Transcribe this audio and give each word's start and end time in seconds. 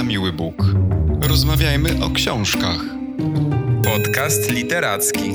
na 0.00 0.04
miły 0.04 0.32
Bóg. 0.32 0.64
Rozmawiajmy 1.22 2.04
o 2.04 2.10
książkach. 2.10 2.80
Podcast 3.84 4.50
literacki. 4.50 5.30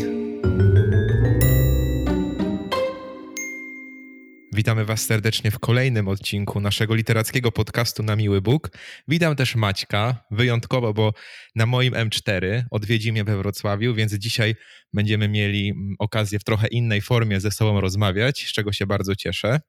Witamy 4.54 4.86
Was 4.86 5.02
serdecznie 5.06 5.52
w 5.52 5.60
kolejnym 5.60 6.08
odcinku 6.08 6.60
naszego 6.60 6.96
literackiego 6.96 7.52
podcastu 7.52 8.04
na 8.04 8.16
Miły 8.16 8.42
Bóg. 8.42 8.70
Witam 9.08 9.36
też 9.36 9.56
Maćka, 9.56 10.26
wyjątkowo, 10.32 10.94
bo 10.94 11.14
na 11.56 11.66
moim 11.66 11.94
M4 11.94 12.64
odwiedzi 12.72 13.12
mnie 13.12 13.24
we 13.24 13.38
Wrocławiu, 13.38 13.94
więc 13.94 14.14
dzisiaj 14.14 14.56
będziemy 14.94 15.30
mieli 15.30 15.70
mm, 15.70 15.96
okazję 16.00 16.40
w 16.40 16.44
trochę 16.44 16.68
innej 16.68 17.02
formie 17.02 17.40
ze 17.40 17.52
sobą 17.52 17.82
rozmawiać, 17.82 18.46
z 18.48 18.54
czego 18.54 18.74
się 18.74 18.86
bardzo 18.86 19.16
cieszę. 19.16 19.60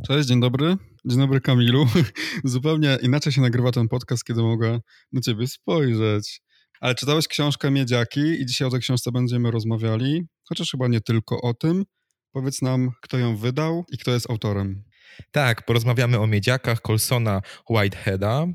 Cześć, 0.00 0.28
dzień 0.28 0.40
dobry. 0.40 0.76
Dzień 1.04 1.18
dobry 1.18 1.40
Kamilu. 1.40 1.86
Zupełnie 2.44 2.98
inaczej 3.02 3.32
się 3.32 3.40
nagrywa 3.40 3.72
ten 3.72 3.88
podcast, 3.88 4.24
kiedy 4.24 4.42
mogę 4.42 4.80
na 5.12 5.20
ciebie 5.20 5.46
spojrzeć. 5.46 6.40
Ale 6.80 6.94
czytałeś 6.94 7.28
książkę 7.28 7.70
Miedziaki 7.70 8.20
i 8.20 8.46
dzisiaj 8.46 8.68
o 8.68 8.70
tej 8.70 8.80
książce 8.80 9.12
będziemy 9.12 9.50
rozmawiali, 9.50 10.22
chociaż 10.48 10.70
chyba 10.70 10.88
nie 10.88 11.00
tylko 11.00 11.40
o 11.40 11.54
tym. 11.54 11.84
Powiedz 12.32 12.62
nam, 12.62 12.90
kto 13.02 13.18
ją 13.18 13.36
wydał 13.36 13.84
i 13.92 13.98
kto 13.98 14.10
jest 14.10 14.30
autorem. 14.30 14.84
Tak, 15.30 15.64
porozmawiamy 15.64 16.18
o 16.18 16.26
miedziakach 16.26 16.80
Colsona 16.80 17.40
Whiteheada. 17.70 18.46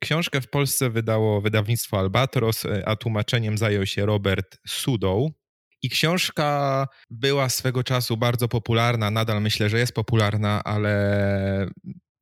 Książkę 0.00 0.40
w 0.40 0.50
Polsce 0.50 0.90
wydało 0.90 1.40
wydawnictwo 1.40 1.98
Albatros, 1.98 2.62
a 2.86 2.96
tłumaczeniem 2.96 3.58
zajął 3.58 3.86
się 3.86 4.06
Robert 4.06 4.58
Sudoł. 4.66 5.39
I 5.82 5.90
książka 5.90 6.86
była 7.10 7.48
swego 7.48 7.84
czasu 7.84 8.16
bardzo 8.16 8.48
popularna, 8.48 9.10
nadal 9.10 9.42
myślę, 9.42 9.68
że 9.68 9.78
jest 9.78 9.92
popularna, 9.92 10.64
ale 10.64 11.70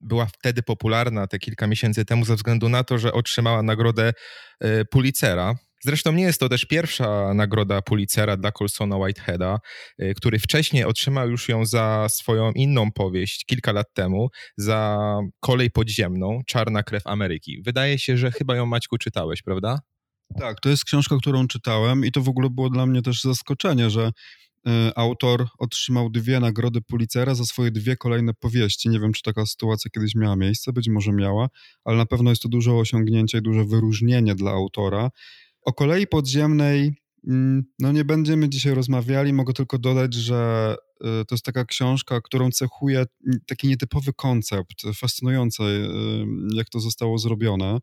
była 0.01 0.27
wtedy 0.27 0.63
popularna 0.63 1.27
te 1.27 1.39
kilka 1.39 1.67
miesięcy 1.67 2.05
temu 2.05 2.25
ze 2.25 2.37
względu 2.37 2.69
na 2.69 2.85
to, 2.85 2.99
że 2.99 3.13
otrzymała 3.13 3.63
nagrodę 3.63 4.13
e, 4.61 4.85
Pulitzera. 4.85 5.55
Zresztą 5.85 6.13
nie 6.13 6.23
jest 6.23 6.41
to 6.41 6.49
też 6.49 6.65
pierwsza 6.65 7.35
nagroda 7.35 7.83
Pulitzera 7.83 8.37
dla 8.37 8.53
Colsona 8.53 8.97
Whiteheada, 8.97 9.59
e, 9.99 10.15
który 10.15 10.39
wcześniej 10.39 10.85
otrzymał 10.85 11.31
już 11.31 11.49
ją 11.49 11.67
za 11.67 12.07
swoją 12.09 12.53
inną 12.53 12.93
powieść 12.93 13.45
kilka 13.45 13.73
lat 13.73 13.87
temu, 13.95 14.29
za 14.57 14.99
Kolej 15.41 15.71
Podziemną, 15.71 16.41
Czarna 16.47 16.83
Krew 16.83 17.07
Ameryki. 17.07 17.63
Wydaje 17.63 17.99
się, 17.99 18.17
że 18.17 18.31
chyba 18.31 18.57
ją 18.57 18.67
Maćku 18.67 18.99
czytałeś, 18.99 19.43
prawda? 19.43 19.79
Tak, 20.37 20.61
to 20.61 20.69
jest 20.69 20.85
książka, 20.85 21.17
którą 21.17 21.49
czytałem 21.49 22.05
i 22.05 22.13
to 22.13 22.23
w 22.23 22.29
ogóle 22.29 22.51
było 22.51 22.71
dla 22.71 22.87
mnie 22.87 23.03
też 23.03 23.23
zaskoczenie, 23.23 23.91
że 23.91 24.07
y, 24.69 24.71
autor 24.97 25.47
otrzymał 25.59 26.11
dwie 26.11 26.41
nagrody 26.41 26.81
Pulitzera 26.81 27.35
za 27.35 27.45
swoje 27.45 27.71
dwie 27.71 27.97
kolejne 27.97 28.35
powieści. 28.35 28.89
Nie 28.89 29.01
wiem, 29.01 29.13
czy 29.13 29.23
taka 29.23 29.47
sytuacja 29.47 29.91
kiedyś 29.91 30.15
miała 30.15 30.37
miejsce, 30.37 30.73
być 30.73 30.89
może 30.89 31.13
miała, 31.13 31.49
ale 31.85 31.97
na 31.97 32.07
pewno 32.07 32.31
jest 32.31 32.43
to 32.43 32.49
duże 32.49 32.75
osiągnięcie 32.75 33.39
i 33.39 33.43
duże 33.43 33.65
wyróżnienie 33.65 34.35
dla 34.35 34.51
autora. 34.51 35.11
O 35.63 35.73
kolei 35.73 36.07
podziemnej 36.07 36.93
mm, 37.29 37.65
no 37.79 37.93
nie 37.93 38.05
będziemy 38.05 38.49
dzisiaj 38.49 38.75
rozmawiali, 38.75 39.33
mogę 39.33 39.53
tylko 39.53 39.79
dodać, 39.79 40.15
że 40.15 40.75
y, 41.01 41.25
to 41.25 41.35
jest 41.35 41.45
taka 41.45 41.65
książka, 41.65 42.21
którą 42.21 42.51
cechuje 42.51 43.05
taki 43.47 43.69
nietypowy 43.69 44.13
koncept, 44.13 44.83
fascynujący, 44.95 45.63
y, 45.63 46.27
jak 46.55 46.69
to 46.69 46.81
zostało 46.81 47.19
zrobione. 47.19 47.79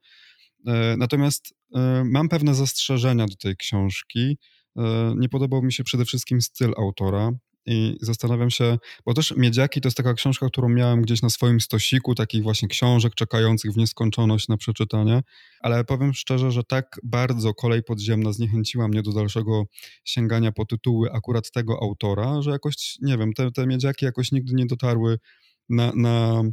Natomiast 0.97 1.53
E, 1.75 2.03
mam 2.05 2.29
pewne 2.29 2.55
zastrzeżenia 2.55 3.25
do 3.25 3.35
tej 3.35 3.57
książki. 3.57 4.37
E, 4.77 5.13
nie 5.17 5.29
podobał 5.29 5.61
mi 5.63 5.73
się 5.73 5.83
przede 5.83 6.05
wszystkim 6.05 6.41
styl 6.41 6.73
autora. 6.77 7.31
I 7.67 7.97
zastanawiam 8.01 8.49
się, 8.49 8.77
bo 9.05 9.13
też 9.13 9.33
Miedziaki 9.37 9.81
to 9.81 9.87
jest 9.87 9.97
taka 9.97 10.13
książka, 10.13 10.47
którą 10.47 10.69
miałem 10.69 11.01
gdzieś 11.01 11.21
na 11.21 11.29
swoim 11.29 11.61
stosiku, 11.61 12.15
takich 12.15 12.43
właśnie 12.43 12.67
książek 12.67 13.15
czekających 13.15 13.71
w 13.71 13.77
nieskończoność 13.77 14.47
na 14.47 14.57
przeczytanie, 14.57 15.21
ale 15.61 15.83
powiem 15.83 16.13
szczerze, 16.13 16.51
że 16.51 16.63
tak 16.63 16.99
bardzo 17.03 17.53
kolej 17.53 17.83
podziemna 17.83 18.33
zniechęciła 18.33 18.87
mnie 18.87 19.01
do 19.01 19.13
dalszego 19.13 19.65
sięgania 20.03 20.51
po 20.51 20.65
tytuły 20.65 21.11
akurat 21.11 21.51
tego 21.51 21.79
autora, 21.81 22.41
że 22.41 22.51
jakoś, 22.51 22.97
nie 23.01 23.17
wiem, 23.17 23.33
te, 23.33 23.51
te 23.51 23.67
Miedziaki 23.67 24.05
jakoś 24.05 24.31
nigdy 24.31 24.53
nie 24.53 24.65
dotarły 24.65 25.19
na, 25.69 25.91
na 25.95 26.43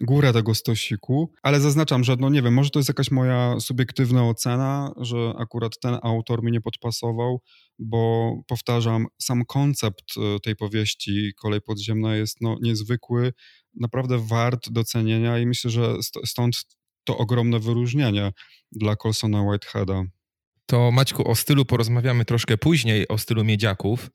górę 0.00 0.32
tego 0.32 0.54
stosiku, 0.54 1.32
ale 1.42 1.60
zaznaczam, 1.60 2.04
że 2.04 2.16
no 2.20 2.30
nie 2.30 2.42
wiem, 2.42 2.54
może 2.54 2.70
to 2.70 2.78
jest 2.78 2.88
jakaś 2.88 3.10
moja 3.10 3.60
subiektywna 3.60 4.28
ocena, 4.28 4.92
że 5.00 5.32
akurat 5.38 5.78
ten 5.78 5.98
autor 6.02 6.42
mi 6.42 6.52
nie 6.52 6.60
podpasował, 6.60 7.40
bo 7.78 8.32
powtarzam, 8.48 9.06
sam 9.22 9.44
koncept 9.44 10.04
e, 10.16 10.40
tej 10.40 10.56
powieści 10.56 11.32
Kolej 11.42 11.60
Podziemna 11.60 12.16
jest 12.16 12.40
no, 12.40 12.56
niezwykły, 12.62 13.32
naprawdę 13.80 14.18
wart 14.18 14.70
docenienia 14.70 15.38
i 15.38 15.46
myślę, 15.46 15.70
że 15.70 15.94
stąd 16.24 16.56
to 17.04 17.18
ogromne 17.18 17.58
wyróżnienie 17.58 18.32
dla 18.72 18.96
Colsona 18.96 19.42
Whiteheada 19.42 20.04
to 20.72 20.90
Maćku, 20.90 21.28
o 21.28 21.34
stylu 21.34 21.64
porozmawiamy 21.64 22.24
troszkę 22.24 22.58
później, 22.58 23.08
o 23.08 23.18
stylu 23.18 23.44
miedziaków, 23.44 24.10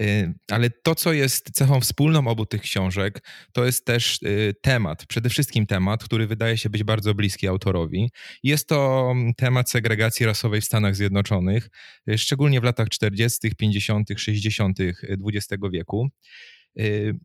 y, 0.00 0.34
ale 0.50 0.70
to, 0.70 0.94
co 0.94 1.12
jest 1.12 1.50
cechą 1.50 1.80
wspólną 1.80 2.26
obu 2.26 2.46
tych 2.46 2.60
książek, 2.60 3.22
to 3.52 3.64
jest 3.64 3.86
też 3.86 4.22
y, 4.22 4.54
temat, 4.62 5.06
przede 5.06 5.28
wszystkim 5.28 5.66
temat, 5.66 6.04
który 6.04 6.26
wydaje 6.26 6.58
się 6.58 6.70
być 6.70 6.84
bardzo 6.84 7.14
bliski 7.14 7.48
autorowi. 7.48 8.10
Jest 8.42 8.68
to 8.68 9.08
mm, 9.12 9.34
temat 9.34 9.70
segregacji 9.70 10.26
rasowej 10.26 10.60
w 10.60 10.64
Stanach 10.64 10.96
Zjednoczonych, 10.96 11.70
y, 12.10 12.18
szczególnie 12.18 12.60
w 12.60 12.64
latach 12.64 12.88
40., 12.88 13.54
50., 13.56 14.08
60. 14.16 14.78
XX 15.26 15.62
wieku. 15.72 16.08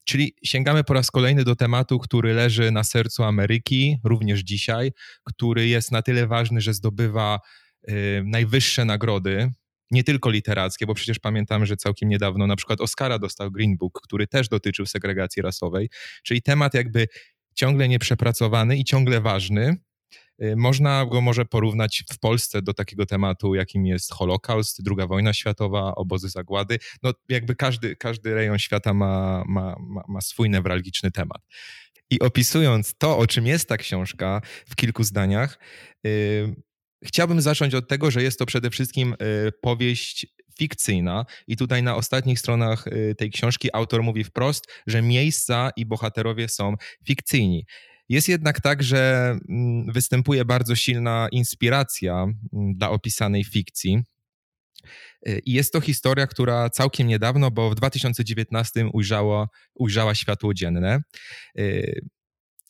Czyli 0.06 0.36
sięgamy 0.44 0.84
po 0.84 0.94
raz 0.94 1.12
kolejny 1.12 1.44
do 1.44 1.56
tematu, 1.56 2.00
który 2.00 2.34
leży 2.34 2.72
na 2.72 2.84
sercu 2.84 3.24
Ameryki, 3.24 3.98
również 4.04 4.40
dzisiaj, 4.40 4.92
który 5.24 5.68
jest 5.68 5.92
na 5.92 6.02
tyle 6.02 6.28
ważny, 6.28 6.62
że 6.62 6.74
zdobywa 6.74 7.40
najwyższe 8.24 8.86
nagrody, 8.86 9.52
nie 9.92 10.04
tylko 10.04 10.30
literackie, 10.30 10.86
bo 10.86 10.94
przecież 10.94 11.20
pamiętamy, 11.20 11.66
że 11.66 11.78
całkiem 11.78 12.10
niedawno 12.10 12.48
na 12.48 12.56
przykład 12.56 12.82
Oscara 12.82 13.20
dostał 13.20 13.52
Green 13.52 13.78
Book, 13.78 14.02
który 14.04 14.28
też 14.28 14.50
dotyczył 14.50 14.86
segregacji 14.86 15.42
rasowej, 15.42 15.90
czyli 16.24 16.42
temat 16.42 16.74
jakby 16.74 17.08
ciągle 17.56 17.88
nieprzepracowany 17.88 18.78
i 18.78 18.84
ciągle 18.84 19.22
ważny. 19.22 19.76
Y, 20.44 20.56
można 20.56 21.06
go 21.06 21.22
może 21.22 21.46
porównać 21.46 22.04
w 22.14 22.20
Polsce 22.20 22.62
do 22.62 22.74
takiego 22.74 23.06
tematu, 23.06 23.56
jakim 23.56 23.86
jest 23.86 24.14
Holokaust, 24.14 24.82
II 24.88 25.08
wojna 25.08 25.34
światowa, 25.34 25.96
obozy 25.96 26.30
zagłady. 26.30 26.80
No 27.04 27.14
jakby 27.30 27.56
każdy, 27.56 27.96
każdy 27.96 28.34
rejon 28.34 28.60
świata 28.60 28.94
ma, 28.94 29.44
ma, 29.48 29.76
ma, 29.80 30.04
ma 30.08 30.22
swój 30.22 30.50
newralgiczny 30.50 31.12
temat. 31.12 31.42
I 32.10 32.20
opisując 32.20 32.96
to, 32.98 33.18
o 33.18 33.28
czym 33.28 33.48
jest 33.48 33.70
ta 33.70 33.78
książka 33.78 34.42
w 34.70 34.76
kilku 34.76 35.04
zdaniach, 35.04 35.60
yy, 36.04 36.56
Chciałbym 37.04 37.42
zacząć 37.42 37.76
od 37.76 37.88
tego, 37.88 38.12
że 38.12 38.24
jest 38.24 38.40
to 38.40 38.46
przede 38.46 38.70
wszystkim 38.70 39.14
y, 39.14 39.52
powieść 39.62 40.28
fikcyjna 40.60 41.26
i 41.48 41.58
tutaj 41.58 41.84
na 41.84 41.96
ostatnich 41.96 42.40
stronach 42.40 42.88
y, 42.88 43.16
tej 43.18 43.32
książki 43.32 43.70
autor 43.74 44.04
mówi 44.04 44.24
wprost, 44.24 44.66
że 44.88 45.02
miejsca 45.02 45.72
i 45.76 45.86
bohaterowie 45.86 46.50
są 46.50 46.76
fikcyjni. 47.08 47.66
Jest 48.10 48.30
jednak 48.30 48.62
tak, 48.62 48.84
że 48.84 49.32
mm, 49.50 49.94
występuje 49.94 50.46
bardzo 50.46 50.76
silna 50.76 51.28
inspiracja 51.32 52.14
mm, 52.14 52.76
dla 52.76 52.90
opisanej 52.90 53.44
fikcji. 53.44 54.00
Y, 55.28 55.42
I 55.46 55.54
jest 55.54 55.74
to 55.74 55.82
historia, 55.82 56.28
która 56.28 56.70
całkiem 56.70 57.08
niedawno, 57.08 57.52
bo 57.52 57.70
w 57.70 57.76
2019 57.76 58.90
ujrzało, 58.94 59.50
ujrzała 59.76 60.16
światło 60.16 60.54
dzienne 60.54 61.02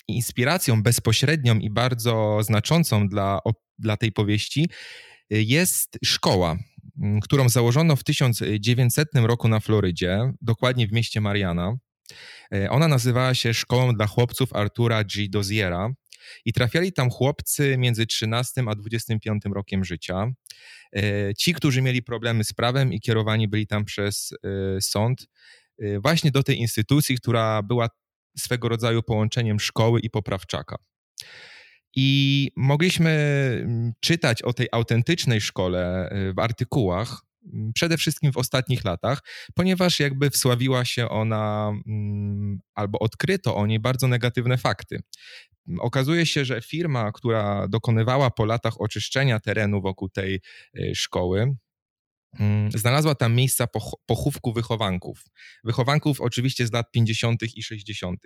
inspiracją 0.08 0.84
bezpośrednią 0.84 1.60
i 1.60 1.70
bardzo 1.70 2.44
znaczącą 2.44 3.08
dla, 3.08 3.40
dla 3.80 3.98
tej 3.98 4.12
powieści 4.12 4.70
y, 5.34 5.44
jest 5.44 5.98
szkoła, 6.06 6.58
mm, 7.02 7.20
którą 7.20 7.50
założono 7.50 7.96
w 7.96 8.04
1900 8.04 9.08
roku 9.14 9.48
na 9.48 9.60
Florydzie, 9.60 10.32
dokładnie 10.42 10.88
w 10.88 10.92
mieście 10.92 11.22
Mariana. 11.22 11.78
Y, 12.56 12.70
ona 12.70 12.88
nazywała 12.88 13.34
się 13.34 13.54
Szkołą 13.54 13.94
dla 13.94 14.08
Chłopców 14.08 14.54
Artura 14.54 15.04
G. 15.04 15.30
Doziera 15.30 15.90
i 16.46 16.54
trafiali 16.54 16.94
tam 16.94 17.10
chłopcy 17.10 17.78
między 17.78 18.06
13 18.06 18.64
a 18.68 18.76
25 18.76 19.44
rokiem 19.54 19.86
życia. 19.86 20.28
Y, 20.98 21.34
ci, 21.38 21.54
którzy 21.54 21.82
mieli 21.82 22.04
problemy 22.04 22.44
z 22.44 22.54
prawem 22.54 22.94
i 22.94 23.00
kierowani 23.00 23.48
byli 23.48 23.68
tam 23.68 23.86
przez 23.86 24.34
sąd, 24.82 25.28
właśnie 26.04 26.32
do 26.32 26.44
tej 26.44 26.60
instytucji, 26.60 27.18
która 27.18 27.64
była 27.64 27.90
swego 28.38 28.70
rodzaju 28.70 29.04
połączeniem 29.04 29.60
szkoły 29.60 30.00
i 30.00 30.10
poprawczaka. 30.10 30.76
I 31.96 32.52
mogliśmy 32.56 33.10
mm, 33.64 33.94
czytać 34.00 34.42
o 34.42 34.54
tej 34.54 34.68
autentycznej 34.72 35.42
szkole 35.42 36.10
y, 36.12 36.34
w 36.34 36.40
artykułach, 36.40 37.22
mm, 37.54 37.74
przede 37.74 37.98
wszystkim 37.98 38.32
w 38.32 38.38
ostatnich 38.38 38.86
latach, 38.86 39.24
ponieważ 39.56 40.00
jakby 40.00 40.30
wsławiła 40.30 40.86
się 40.86 41.10
ona 41.10 41.72
mm, 41.88 42.60
albo 42.76 43.00
odkryto 43.00 43.56
o 43.56 43.66
niej 43.68 43.80
bardzo 43.80 44.08
negatywne 44.08 44.58
fakty. 44.58 45.00
Okazuje 45.80 46.26
się, 46.26 46.46
że 46.46 46.62
firma, 46.62 47.12
która 47.12 47.68
dokonywała 47.68 48.32
po 48.32 48.46
latach 48.46 48.82
oczyszczenia 48.82 49.40
terenu 49.40 49.82
wokół 49.82 50.10
tej 50.10 50.42
y, 50.80 50.96
szkoły, 50.96 51.56
znalazła 52.76 53.16
tam 53.16 53.36
miejsca 53.36 53.68
pochówku 54.06 54.54
wychowanków. 54.54 55.24
Wychowanków 55.64 56.22
oczywiście 56.22 56.68
z 56.68 56.72
lat 56.72 56.92
50. 56.92 57.44
i 57.56 57.64
60. 57.64 58.20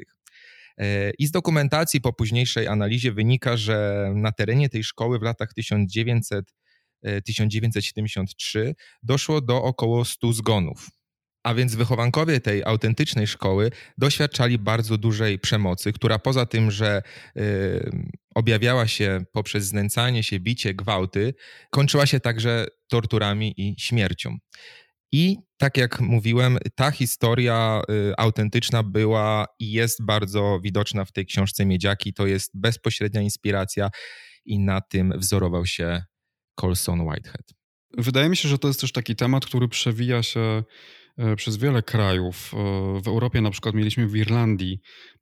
I 1.20 1.28
z 1.28 1.32
dokumentacji 1.32 2.02
po 2.02 2.14
późniejszej 2.14 2.68
analizie 2.68 3.12
wynika, 3.12 3.58
że 3.58 4.10
na 4.16 4.32
terenie 4.32 4.70
tej 4.70 4.84
szkoły 4.84 5.20
w 5.20 5.22
latach 5.22 5.54
1900 5.54 6.54
1973 7.26 8.76
doszło 9.04 9.42
do 9.42 9.64
około 9.64 10.06
100 10.06 10.34
zgonów. 10.34 10.90
A 11.44 11.54
więc 11.54 11.76
wychowankowie 11.76 12.40
tej 12.40 12.64
autentycznej 12.64 13.28
szkoły 13.28 13.72
doświadczali 13.98 14.58
bardzo 14.58 14.98
dużej 14.98 15.40
przemocy, 15.40 15.94
która 15.94 16.20
poza 16.20 16.46
tym, 16.46 16.72
że 16.72 17.02
y, 17.38 17.92
objawiała 18.36 18.88
się 18.88 19.26
poprzez 19.32 19.66
znęcanie 19.66 20.24
się, 20.24 20.40
bicie, 20.40 20.74
gwałty, 20.74 21.34
kończyła 21.70 22.06
się 22.06 22.20
także 22.20 22.66
torturami 22.88 23.54
i 23.58 23.76
śmiercią. 23.80 24.38
I 25.12 25.38
tak 25.58 25.78
jak 25.78 26.00
mówiłem, 26.00 26.58
ta 26.76 26.92
historia 26.92 27.82
y, 27.90 28.14
autentyczna 28.18 28.84
była 28.84 29.46
i 29.60 29.72
jest 29.72 30.06
bardzo 30.06 30.60
widoczna 30.64 31.06
w 31.06 31.12
tej 31.12 31.26
książce 31.26 31.66
Miedziaki. 31.66 32.14
To 32.14 32.28
jest 32.28 32.52
bezpośrednia 32.54 33.22
inspiracja 33.22 33.90
i 34.46 34.60
na 34.60 34.82
tym 34.82 35.14
wzorował 35.18 35.66
się 35.66 36.04
Colson 36.60 37.02
Whitehead. 37.02 37.54
Wydaje 37.98 38.30
mi 38.30 38.38
się, 38.38 38.50
że 38.50 38.58
to 38.58 38.68
jest 38.68 38.82
też 38.82 38.92
taki 38.92 39.16
temat, 39.16 39.46
który 39.46 39.68
przewija 39.68 40.24
się 40.24 40.64
przez 41.36 41.58
wiele 41.58 41.84
krajów. 41.84 42.52
E, 42.54 42.58
w 43.02 43.08
Europie 43.08 43.42
na 43.42 43.52
przykład 43.52 43.76
mieliśmy 43.76 44.08
w 44.08 44.16
Irlandii 44.16 44.80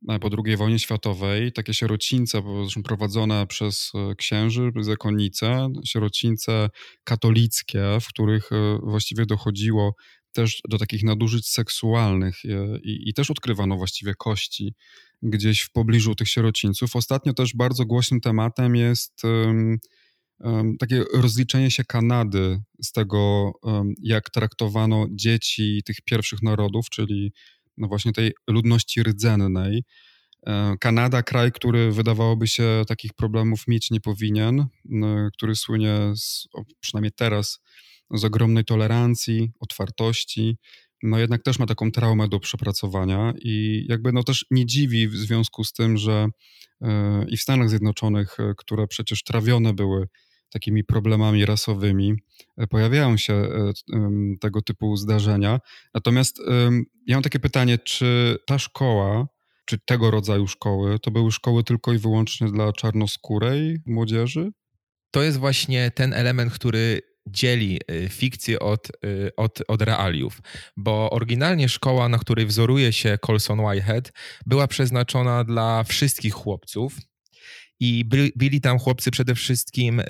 e, 0.09 0.19
po 0.19 0.29
II 0.45 0.57
wojnie 0.57 0.79
światowej 0.79 1.51
takie 1.51 1.73
sierocińce 1.73 2.41
prowadzone 2.83 3.47
przez 3.47 3.91
księży, 4.17 4.71
zakonnice, 4.79 5.69
sierocińce 5.85 6.69
katolickie, 7.03 7.83
w 8.01 8.07
których 8.07 8.49
właściwie 8.83 9.25
dochodziło 9.25 9.95
też 10.31 10.61
do 10.69 10.77
takich 10.77 11.03
nadużyć 11.03 11.47
seksualnych 11.47 12.35
i, 12.83 13.09
i 13.09 13.13
też 13.13 13.31
odkrywano 13.31 13.77
właściwie 13.77 14.15
kości 14.15 14.73
gdzieś 15.21 15.61
w 15.61 15.71
pobliżu 15.71 16.15
tych 16.15 16.29
sierocińców. 16.29 16.95
Ostatnio 16.95 17.33
też 17.33 17.55
bardzo 17.55 17.85
głośnym 17.85 18.21
tematem 18.21 18.75
jest 18.75 19.21
takie 20.79 21.03
rozliczenie 21.13 21.71
się 21.71 21.83
Kanady 21.83 22.61
z 22.83 22.91
tego, 22.91 23.51
jak 24.01 24.29
traktowano 24.29 25.05
dzieci 25.11 25.81
tych 25.85 26.01
pierwszych 26.01 26.41
narodów, 26.41 26.89
czyli 26.89 27.33
no 27.77 27.87
właśnie 27.87 28.13
tej 28.13 28.31
ludności 28.47 29.03
rdzennej. 29.03 29.83
Kanada, 30.79 31.23
kraj, 31.23 31.51
który 31.51 31.91
wydawałoby 31.91 32.47
się 32.47 32.83
takich 32.87 33.13
problemów 33.13 33.67
mieć 33.67 33.91
nie 33.91 33.99
powinien, 33.99 34.65
który 35.33 35.55
słynie, 35.55 35.97
z, 36.15 36.47
przynajmniej 36.79 37.11
teraz, 37.11 37.59
z 38.11 38.23
ogromnej 38.23 38.65
tolerancji, 38.65 39.51
otwartości, 39.59 40.57
no 41.03 41.19
jednak 41.19 41.43
też 41.43 41.59
ma 41.59 41.65
taką 41.65 41.91
traumę 41.91 42.27
do 42.27 42.39
przepracowania 42.39 43.33
i 43.41 43.85
jakby 43.89 44.11
no 44.11 44.23
też 44.23 44.45
nie 44.51 44.65
dziwi 44.65 45.07
w 45.07 45.15
związku 45.15 45.63
z 45.63 45.73
tym, 45.73 45.97
że 45.97 46.27
e, 46.81 47.25
i 47.29 47.37
w 47.37 47.41
Stanach 47.41 47.69
Zjednoczonych, 47.69 48.39
e, 48.39 48.53
które 48.57 48.87
przecież 48.87 49.23
trawione 49.23 49.73
były 49.73 50.07
takimi 50.49 50.83
problemami 50.83 51.45
rasowymi, 51.45 52.13
e, 52.57 52.67
pojawiają 52.67 53.17
się 53.17 53.33
e, 53.33 53.73
tego 54.41 54.61
typu 54.61 54.97
zdarzenia. 54.97 55.59
Natomiast 55.93 56.37
ja 57.07 57.15
mam 57.15 57.23
takie 57.23 57.39
pytanie, 57.39 57.77
czy 57.77 58.37
ta 58.45 58.59
szkoła, 58.59 59.27
czy 59.65 59.77
tego 59.85 60.11
rodzaju 60.11 60.47
szkoły, 60.47 60.99
to 60.99 61.11
były 61.11 61.31
szkoły 61.31 61.63
tylko 61.63 61.93
i 61.93 61.97
wyłącznie 61.97 62.47
dla 62.47 62.73
czarnoskórej 62.73 63.77
młodzieży? 63.85 64.51
To 65.11 65.23
jest 65.23 65.37
właśnie 65.37 65.91
ten 65.91 66.13
element, 66.13 66.53
który 66.53 67.01
dzieli 67.27 67.79
e, 67.87 68.09
fikcję 68.09 68.59
od, 68.59 68.87
od, 69.37 69.59
od 69.67 69.81
realiów, 69.81 70.41
bo 70.77 71.09
oryginalnie 71.09 71.69
szkoła, 71.69 72.09
na 72.09 72.17
której 72.17 72.45
wzoruje 72.45 72.93
się 72.93 73.17
Colson 73.25 73.59
Whitehead, 73.59 74.11
była 74.45 74.67
przeznaczona 74.67 75.43
dla 75.43 75.83
wszystkich 75.83 76.33
chłopców, 76.33 76.93
i 77.79 78.05
by, 78.05 78.31
byli 78.35 78.61
tam 78.61 78.79
chłopcy 78.79 79.11
przede 79.11 79.35
wszystkim 79.35 79.99
y, 79.99 80.03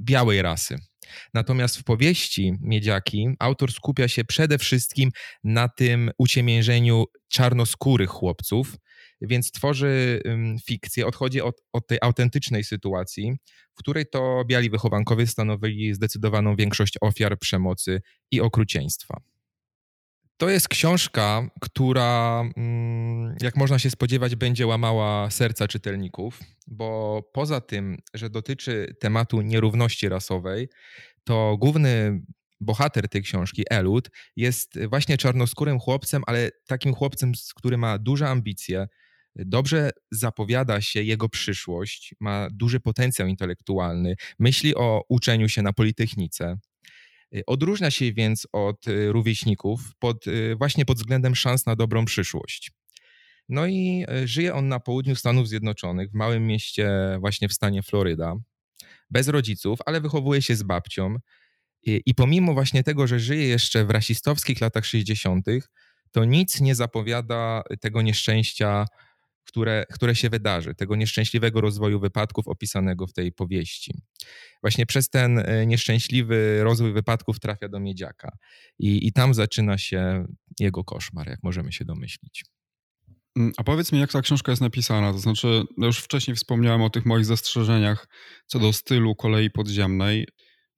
białej 0.00 0.42
rasy. 0.42 0.78
Natomiast 1.34 1.76
w 1.76 1.84
powieści 1.84 2.52
Miedziaki 2.60 3.28
autor 3.38 3.72
skupia 3.72 4.08
się 4.08 4.24
przede 4.24 4.58
wszystkim 4.58 5.10
na 5.44 5.68
tym 5.68 6.10
uciemiężeniu 6.18 7.04
czarnoskórych 7.28 8.10
chłopców, 8.10 8.76
więc 9.20 9.52
tworzy 9.52 10.22
fikcję, 10.66 11.06
odchodzi 11.06 11.40
od, 11.40 11.62
od 11.72 11.86
tej 11.86 11.98
autentycznej 12.02 12.64
sytuacji, 12.64 13.32
w 13.74 13.78
której 13.78 14.04
to 14.06 14.44
biali 14.46 14.70
wychowankowie 14.70 15.26
stanowili 15.26 15.94
zdecydowaną 15.94 16.56
większość 16.56 16.94
ofiar 17.00 17.38
przemocy 17.38 18.00
i 18.30 18.40
okrucieństwa. 18.40 19.20
To 20.38 20.48
jest 20.48 20.68
książka, 20.68 21.50
która, 21.60 22.40
mm, 22.56 23.36
jak 23.40 23.56
można 23.56 23.78
się 23.78 23.90
spodziewać, 23.90 24.36
będzie 24.36 24.66
łamała 24.66 25.30
serca 25.30 25.68
czytelników, 25.68 26.40
bo 26.66 27.22
poza 27.32 27.60
tym, 27.60 27.98
że 28.14 28.30
dotyczy 28.30 28.96
tematu 29.00 29.40
nierówności 29.40 30.08
rasowej, 30.08 30.68
to 31.24 31.56
główny 31.60 32.22
bohater 32.60 33.08
tej 33.08 33.22
książki, 33.22 33.62
Elud, 33.70 34.10
jest 34.36 34.78
właśnie 34.88 35.16
czarnoskórym 35.16 35.78
chłopcem, 35.78 36.22
ale 36.26 36.50
takim 36.66 36.94
chłopcem, 36.94 37.32
który 37.56 37.78
ma 37.78 37.98
duże 37.98 38.28
ambicje, 38.28 38.88
dobrze 39.36 39.90
zapowiada 40.10 40.80
się 40.80 41.02
jego 41.02 41.28
przyszłość, 41.28 42.14
ma 42.20 42.48
duży 42.52 42.80
potencjał 42.80 43.28
intelektualny, 43.28 44.14
myśli 44.38 44.74
o 44.74 45.04
uczeniu 45.08 45.48
się 45.48 45.62
na 45.62 45.72
Politechnice. 45.72 46.58
Y, 47.34 47.42
odróżnia 47.46 47.90
się 47.90 48.12
więc 48.12 48.46
od 48.52 48.88
y, 48.88 49.12
rówieśników 49.12 49.80
pod, 49.98 50.26
y, 50.26 50.56
właśnie 50.56 50.84
pod 50.84 50.98
względem 50.98 51.34
szans 51.34 51.66
na 51.66 51.76
dobrą 51.76 52.04
przyszłość. 52.04 52.70
No 53.48 53.66
i 53.66 54.06
żyje 54.24 54.54
on 54.54 54.68
na 54.68 54.80
południu 54.80 55.16
Stanów 55.16 55.48
Zjednoczonych, 55.48 56.10
w 56.10 56.14
małym 56.14 56.46
mieście 56.46 56.90
właśnie 57.20 57.48
w 57.48 57.52
stanie 57.52 57.82
Floryda, 57.82 58.36
bez 59.10 59.28
rodziców, 59.28 59.78
ale 59.86 60.00
wychowuje 60.00 60.42
się 60.42 60.56
z 60.56 60.62
babcią. 60.62 61.16
I, 61.82 62.02
i 62.06 62.14
pomimo 62.14 62.54
właśnie 62.54 62.84
tego, 62.84 63.06
że 63.06 63.20
żyje 63.20 63.48
jeszcze 63.48 63.84
w 63.84 63.90
rasistowskich 63.90 64.60
latach 64.60 64.84
60., 64.86 65.46
to 66.12 66.24
nic 66.24 66.60
nie 66.60 66.74
zapowiada 66.74 67.62
tego 67.80 68.02
nieszczęścia, 68.02 68.86
które, 69.48 69.84
które 69.92 70.14
się 70.14 70.30
wydarzy, 70.30 70.74
tego 70.74 70.96
nieszczęśliwego 70.96 71.60
rozwoju 71.60 72.00
wypadków 72.00 72.48
opisanego 72.48 73.06
w 73.06 73.12
tej 73.12 73.32
powieści. 73.32 74.02
Właśnie 74.62 74.86
przez 74.86 75.10
ten 75.10 75.38
e, 75.38 75.66
nieszczęśliwy 75.66 76.58
rozwój 76.62 76.92
wypadków 76.92 77.40
trafia 77.40 77.68
do 77.68 77.80
miedziaka 77.80 78.36
i, 78.78 79.06
i 79.06 79.12
tam 79.12 79.34
zaczyna 79.34 79.78
się 79.78 80.26
jego 80.60 80.84
koszmar, 80.84 81.28
jak 81.28 81.42
możemy 81.42 81.72
się 81.72 81.84
domyślić. 81.84 82.44
Mm, 83.36 83.52
a 83.56 83.64
powiedz 83.64 83.92
mi, 83.92 84.00
jak 84.00 84.12
ta 84.12 84.22
książka 84.22 84.52
jest 84.52 84.62
napisana? 84.62 85.12
To 85.12 85.18
znaczy, 85.18 85.62
już 85.78 85.98
wcześniej 85.98 86.36
wspomniałem 86.36 86.82
o 86.82 86.90
tych 86.90 87.06
moich 87.06 87.24
zastrzeżeniach 87.24 88.08
co 88.46 88.58
do 88.58 88.72
stylu 88.72 89.14
kolei 89.14 89.50
podziemnej 89.50 90.26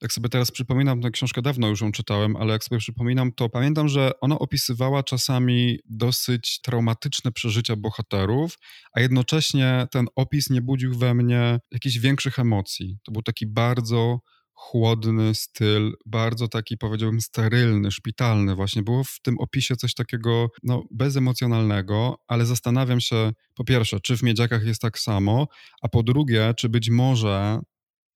jak 0.02 0.12
sobie 0.12 0.28
teraz 0.28 0.50
przypominam, 0.50 1.00
tę 1.00 1.10
książkę 1.10 1.42
dawno 1.42 1.68
już 1.68 1.80
ją 1.80 1.92
czytałem, 1.92 2.36
ale 2.36 2.52
jak 2.52 2.64
sobie 2.64 2.78
przypominam, 2.78 3.32
to 3.32 3.48
pamiętam, 3.48 3.88
że 3.88 4.10
ona 4.20 4.38
opisywała 4.38 5.02
czasami 5.02 5.78
dosyć 5.84 6.60
traumatyczne 6.60 7.32
przeżycia 7.32 7.76
bohaterów, 7.76 8.58
a 8.92 9.00
jednocześnie 9.00 9.86
ten 9.90 10.06
opis 10.16 10.50
nie 10.50 10.62
budził 10.62 10.98
we 10.98 11.14
mnie 11.14 11.58
jakichś 11.70 11.98
większych 11.98 12.38
emocji. 12.38 12.98
To 13.04 13.12
był 13.12 13.22
taki 13.22 13.46
bardzo 13.46 14.20
chłodny 14.60 15.34
styl, 15.34 15.92
bardzo 16.06 16.48
taki 16.48 16.78
powiedziałbym 16.78 17.20
sterylny, 17.20 17.90
szpitalny. 17.90 18.54
Właśnie 18.54 18.82
było 18.82 19.04
w 19.04 19.20
tym 19.22 19.38
opisie 19.38 19.76
coś 19.76 19.94
takiego 19.94 20.48
no, 20.62 20.84
bezemocjonalnego, 20.90 22.16
ale 22.28 22.46
zastanawiam 22.46 23.00
się 23.00 23.32
po 23.54 23.64
pierwsze, 23.64 24.00
czy 24.00 24.16
w 24.16 24.22
Miedziakach 24.22 24.64
jest 24.64 24.82
tak 24.82 24.98
samo, 24.98 25.46
a 25.82 25.88
po 25.88 26.02
drugie, 26.02 26.54
czy 26.56 26.68
być 26.68 26.90
może 26.90 27.60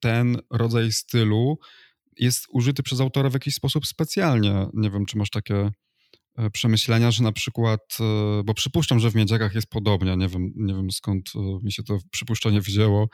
ten 0.04 0.38
rodzaj 0.50 0.92
stylu 0.92 1.58
jest 2.18 2.46
użyty 2.48 2.82
przez 2.82 3.00
autora 3.00 3.30
w 3.30 3.34
jakiś 3.34 3.54
sposób 3.54 3.86
specjalnie. 3.86 4.66
Nie 4.74 4.90
wiem, 4.90 5.06
czy 5.06 5.18
masz 5.18 5.30
takie 5.30 5.70
e, 6.36 6.50
przemyślenia, 6.50 7.10
że 7.10 7.22
na 7.22 7.32
przykład, 7.32 7.80
e, 8.00 8.42
bo 8.44 8.54
przypuszczam, 8.54 9.00
że 9.00 9.10
w 9.10 9.14
Miedziakach 9.14 9.54
jest 9.54 9.66
podobnie, 9.66 10.16
nie 10.16 10.28
wiem, 10.28 10.52
nie 10.56 10.74
wiem 10.74 10.90
skąd 10.90 11.32
e, 11.36 11.38
mi 11.62 11.72
się 11.72 11.82
to 11.82 11.98
przypuszczenie 12.10 12.60
wzięło, 12.60 13.08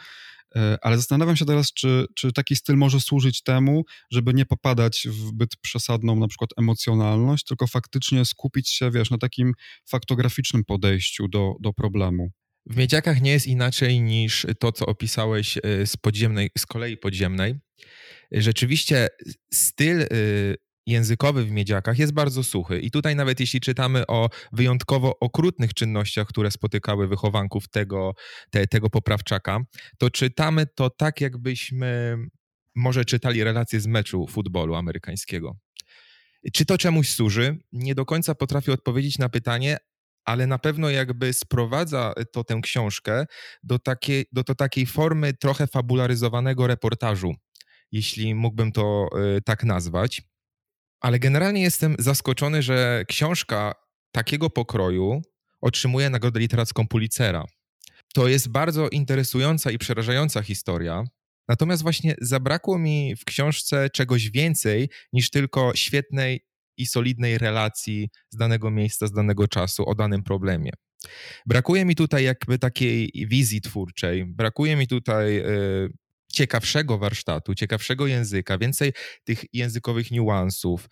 ale 0.82 0.96
zastanawiam 0.96 1.36
się 1.36 1.44
teraz, 1.44 1.72
czy, 1.72 2.06
czy 2.14 2.32
taki 2.32 2.56
styl 2.56 2.76
może 2.76 3.00
służyć 3.00 3.42
temu, 3.42 3.84
żeby 4.10 4.34
nie 4.34 4.46
popadać 4.46 5.06
w 5.10 5.28
zbyt 5.28 5.56
przesadną 5.56 6.16
na 6.16 6.28
przykład 6.28 6.50
emocjonalność, 6.56 7.44
tylko 7.44 7.66
faktycznie 7.66 8.24
skupić 8.24 8.68
się, 8.70 8.90
wiesz, 8.90 9.10
na 9.10 9.18
takim 9.18 9.52
faktograficznym 9.90 10.64
podejściu 10.64 11.28
do, 11.28 11.54
do 11.60 11.72
problemu. 11.72 12.30
W 12.70 12.76
Miedziakach 12.76 13.20
nie 13.20 13.30
jest 13.30 13.46
inaczej 13.46 14.00
niż 14.00 14.46
to, 14.58 14.72
co 14.72 14.86
opisałeś 14.86 15.56
y, 15.56 15.86
z 15.86 15.96
podziemnej, 15.96 16.50
z 16.58 16.66
kolei 16.66 16.96
podziemnej. 16.96 17.54
Rzeczywiście 18.32 19.08
styl 19.52 20.00
y, 20.00 20.56
językowy 20.86 21.44
w 21.44 21.50
Miedziakach 21.50 21.98
jest 21.98 22.12
bardzo 22.12 22.44
suchy. 22.44 22.80
I 22.80 22.90
tutaj 22.90 23.16
nawet 23.16 23.40
jeśli 23.40 23.60
czytamy 23.60 24.06
o 24.06 24.28
wyjątkowo 24.52 25.18
okrutnych 25.20 25.74
czynnościach, 25.74 26.26
które 26.26 26.50
spotykały 26.50 27.08
wychowanków 27.08 27.68
tego, 27.68 28.14
te, 28.50 28.66
tego 28.66 28.90
poprawczaka, 28.90 29.60
to 29.98 30.10
czytamy 30.10 30.66
to 30.66 30.90
tak, 30.90 31.20
jakbyśmy 31.20 32.16
może 32.74 33.04
czytali 33.04 33.44
relacje 33.44 33.80
z 33.80 33.86
meczu 33.86 34.26
futbolu 34.26 34.74
amerykańskiego. 34.74 35.56
Czy 36.52 36.64
to 36.64 36.78
czemuś 36.78 37.08
służy? 37.08 37.58
Nie 37.72 37.94
do 37.94 38.04
końca 38.04 38.34
potrafię 38.34 38.72
odpowiedzieć 38.72 39.18
na 39.18 39.28
pytanie, 39.28 39.76
ale 40.24 40.46
na 40.46 40.58
pewno 40.58 40.90
jakby 40.90 41.32
sprowadza 41.32 42.12
to 42.32 42.44
tę 42.44 42.60
książkę 42.62 43.26
do 43.62 43.78
takiej, 43.78 44.26
do, 44.32 44.42
do 44.42 44.54
takiej 44.54 44.86
formy 44.86 45.32
trochę 45.34 45.66
fabularyzowanego 45.66 46.66
reportażu, 46.66 47.34
jeśli 47.92 48.34
mógłbym 48.34 48.72
to 48.72 49.08
y, 49.36 49.42
tak 49.42 49.64
nazwać. 49.64 50.22
Ale 51.00 51.18
generalnie 51.18 51.62
jestem 51.62 51.96
zaskoczony, 51.98 52.62
że 52.62 53.04
książka 53.08 53.74
takiego 54.12 54.50
pokroju 54.50 55.22
otrzymuje 55.60 56.10
nagrodę 56.10 56.40
literacką 56.40 56.88
Pulitzera. 56.88 57.44
To 58.14 58.28
jest 58.28 58.48
bardzo 58.48 58.88
interesująca 58.88 59.70
i 59.70 59.78
przerażająca 59.78 60.42
historia. 60.42 61.04
Natomiast 61.48 61.82
właśnie 61.82 62.14
zabrakło 62.20 62.78
mi 62.78 63.16
w 63.16 63.24
książce 63.24 63.90
czegoś 63.90 64.30
więcej 64.30 64.88
niż 65.12 65.30
tylko 65.30 65.72
świetnej 65.74 66.40
i 66.82 66.86
solidnej 66.86 67.38
relacji 67.38 68.08
z 68.30 68.36
danego 68.36 68.70
miejsca, 68.70 69.06
z 69.06 69.12
danego 69.12 69.48
czasu 69.48 69.88
o 69.88 69.94
danym 69.94 70.22
problemie. 70.22 70.70
Brakuje 71.46 71.84
mi 71.84 71.94
tutaj 71.94 72.24
jakby 72.24 72.58
takiej 72.58 73.12
wizji 73.14 73.60
twórczej, 73.60 74.26
brakuje 74.26 74.76
mi 74.76 74.86
tutaj 74.86 75.38
y, 75.38 75.92
ciekawszego 76.32 76.98
warsztatu, 76.98 77.54
ciekawszego 77.54 78.06
języka, 78.06 78.58
więcej 78.58 78.92
tych 79.24 79.44
językowych 79.52 80.10
niuansów, 80.10 80.88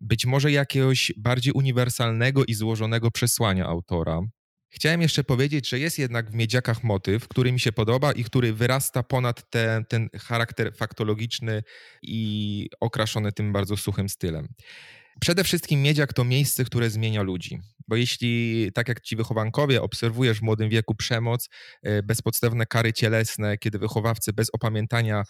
być 0.00 0.26
może 0.26 0.52
jakiegoś 0.52 1.12
bardziej 1.16 1.52
uniwersalnego 1.52 2.44
i 2.44 2.54
złożonego 2.54 3.10
przesłania 3.10 3.66
autora. 3.66 4.20
Chciałem 4.68 5.02
jeszcze 5.02 5.24
powiedzieć, 5.24 5.68
że 5.68 5.78
jest 5.78 5.98
jednak 5.98 6.30
w 6.30 6.34
Miedziakach 6.34 6.84
motyw, 6.84 7.28
który 7.28 7.52
mi 7.52 7.60
się 7.60 7.72
podoba 7.72 8.12
i 8.12 8.24
który 8.24 8.52
wyrasta 8.52 9.02
ponad 9.02 9.50
te, 9.50 9.84
ten 9.88 10.08
charakter 10.18 10.74
faktologiczny 10.74 11.62
i 12.02 12.68
okraszony 12.80 13.32
tym 13.32 13.52
bardzo 13.52 13.76
suchym 13.76 14.08
stylem. 14.08 14.48
Przede 15.20 15.44
wszystkim 15.44 15.82
Miedziak 15.82 16.12
to 16.12 16.24
miejsce, 16.24 16.64
które 16.64 16.90
zmienia 16.90 17.22
ludzi. 17.22 17.60
Bo 17.88 17.96
jeśli, 17.96 18.70
tak 18.74 18.88
jak 18.88 19.00
ci 19.00 19.16
wychowankowie, 19.16 19.82
obserwujesz 19.82 20.38
w 20.38 20.42
młodym 20.42 20.68
wieku 20.68 20.94
przemoc, 20.94 21.48
e, 21.82 22.02
bezpodstawne 22.02 22.66
kary 22.66 22.92
cielesne, 22.92 23.58
kiedy 23.58 23.78
wychowawcy 23.78 24.32
bez 24.32 24.50
opamiętania 24.52 25.22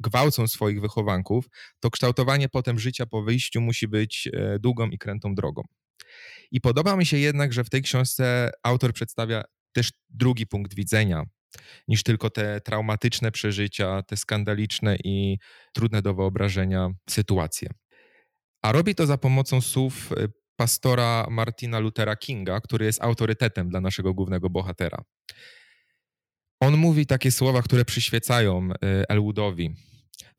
gwałcą 0.00 0.48
swoich 0.48 0.80
wychowanków, 0.80 1.44
to 1.80 1.90
kształtowanie 1.90 2.48
potem 2.48 2.78
życia 2.78 3.06
po 3.06 3.22
wyjściu 3.22 3.60
musi 3.60 3.88
być 3.88 4.28
e, 4.32 4.58
długą 4.58 4.88
i 4.88 4.98
krętą 4.98 5.34
drogą. 5.34 5.62
I 6.50 6.60
podoba 6.60 6.96
mi 6.96 7.06
się 7.06 7.18
jednak, 7.18 7.52
że 7.52 7.64
w 7.64 7.70
tej 7.70 7.82
książce 7.82 8.50
autor 8.62 8.92
przedstawia 8.92 9.42
też 9.72 9.90
drugi 10.10 10.46
punkt 10.46 10.74
widzenia 10.74 11.24
niż 11.88 12.02
tylko 12.02 12.30
te 12.30 12.60
traumatyczne 12.60 13.32
przeżycia, 13.32 14.02
te 14.02 14.16
skandaliczne 14.16 14.96
i 15.04 15.38
trudne 15.72 16.02
do 16.02 16.14
wyobrażenia 16.14 16.90
sytuacje. 17.10 17.68
A 18.62 18.72
robi 18.72 18.94
to 18.94 19.06
za 19.06 19.18
pomocą 19.18 19.60
słów 19.60 20.12
y, 20.12 20.28
pastora 20.56 21.26
Martina 21.30 21.78
Luthera 21.78 22.16
Kinga, 22.16 22.60
który 22.60 22.84
jest 22.84 23.02
autorytetem 23.02 23.68
dla 23.68 23.80
naszego 23.80 24.14
głównego 24.14 24.50
bohatera. 24.50 24.98
On 26.60 26.76
mówi 26.76 27.06
takie 27.06 27.30
słowa, 27.30 27.62
które 27.62 27.84
przyświecają 27.84 28.70
y, 28.70 28.76
Elwoodowi. 29.08 29.74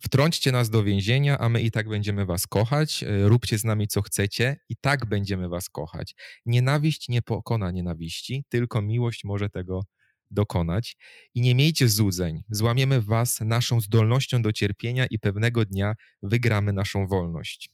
Wtrąćcie 0.06 0.52
nas 0.52 0.70
do 0.70 0.84
więzienia, 0.84 1.38
a 1.38 1.50
my 1.50 1.62
i 1.62 1.72
tak 1.72 1.90
będziemy 1.90 2.26
was 2.26 2.48
kochać. 2.48 3.04
E, 3.04 3.28
róbcie 3.28 3.58
z 3.58 3.64
nami 3.64 3.88
co 3.88 4.02
chcecie, 4.02 4.56
i 4.70 4.76
tak 4.82 5.06
będziemy 5.06 5.50
was 5.50 5.70
kochać. 5.70 6.16
Nienawiść 6.46 7.10
nie 7.10 7.22
pokona 7.22 7.72
nienawiści, 7.72 8.46
tylko 8.50 8.82
miłość 8.82 9.24
może 9.24 9.50
tego 9.50 9.84
dokonać. 10.32 10.98
I 11.36 11.42
nie 11.42 11.56
miejcie 11.56 11.90
złudzeń. 11.90 12.44
Złamiemy 12.50 13.02
was 13.02 13.42
naszą 13.42 13.82
zdolnością 13.82 14.42
do 14.42 14.54
cierpienia 14.54 15.06
i 15.06 15.20
pewnego 15.20 15.66
dnia 15.66 15.94
wygramy 16.24 16.74
naszą 16.74 17.08
wolność. 17.08 17.70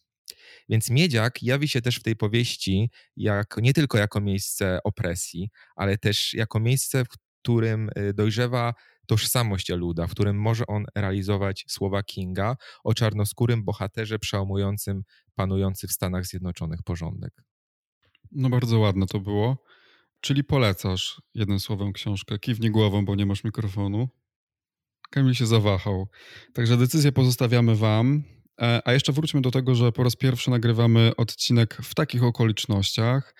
Więc 0.70 0.90
miedziak 0.90 1.44
jawi 1.44 1.68
się 1.68 1.82
też 1.82 1.96
w 1.96 2.04
tej 2.04 2.16
powieści 2.16 2.90
jak, 3.18 3.58
nie 3.62 3.74
tylko 3.74 3.98
jako 3.98 4.22
miejsce 4.22 4.80
opresji, 4.84 5.50
ale 5.76 5.98
też 5.98 6.34
jako 6.34 6.60
miejsce, 6.60 7.06
w 7.06 7.08
którym 7.42 7.90
e, 7.96 8.14
dojrzewa 8.14 8.74
tożsamość 9.10 9.72
Eluda, 9.72 10.08
w 10.08 10.12
którym 10.12 10.42
może 10.42 10.68
on 10.68 10.86
realizować 10.96 11.66
słowa 11.68 12.04
Kinga 12.04 12.56
o 12.84 12.94
czarnoskórym 12.94 13.64
bohaterze 13.64 14.20
przełamującym 14.20 15.04
panujący 15.36 15.88
w 15.88 15.92
Stanach 15.92 16.26
Zjednoczonych 16.26 16.84
porządek. 16.84 17.34
No 18.32 18.50
bardzo 18.50 18.80
ładne 18.80 19.06
to 19.06 19.20
było. 19.20 19.64
Czyli 20.22 20.44
polecasz 20.44 21.22
jednym 21.34 21.60
słowem 21.60 21.94
książkę. 21.94 22.40
Kiwnij 22.40 22.72
głową, 22.72 23.06
bo 23.06 23.16
nie 23.16 23.26
masz 23.26 23.44
mikrofonu. 23.44 24.10
Kamil 25.10 25.34
się 25.34 25.46
zawahał. 25.46 26.08
Także 26.54 26.78
decyzję 26.78 27.12
pozostawiamy 27.12 27.76
wam. 27.76 28.24
E, 28.62 28.82
a 28.86 28.94
jeszcze 28.94 29.12
wróćmy 29.12 29.42
do 29.42 29.52
tego, 29.52 29.76
że 29.76 29.92
po 29.92 30.04
raz 30.04 30.16
pierwszy 30.16 30.50
nagrywamy 30.50 31.12
odcinek 31.18 31.78
w 31.84 31.96
takich 31.96 32.24
okolicznościach. 32.24 33.36